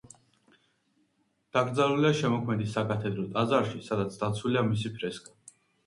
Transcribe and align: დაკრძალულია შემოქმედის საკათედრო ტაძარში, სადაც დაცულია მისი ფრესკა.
დაკრძალულია 1.59 2.11
შემოქმედის 2.23 2.73
საკათედრო 2.79 3.29
ტაძარში, 3.39 3.87
სადაც 3.93 4.21
დაცულია 4.27 4.69
მისი 4.75 4.97
ფრესკა. 5.01 5.41